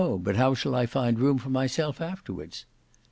[0.19, 2.65] But how shall I find room for myself afterwards?"